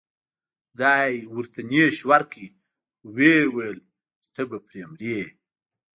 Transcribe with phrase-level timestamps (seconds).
[0.69, 3.77] خدای ورته نیش ورکړ خو و یې ویل
[4.21, 5.17] چې ته به پرې مرې.